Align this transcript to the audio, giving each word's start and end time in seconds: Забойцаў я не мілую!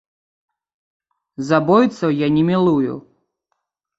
Забойцаў 1.49 2.09
я 2.25 2.31
не 2.37 2.43
мілую! 2.49 2.95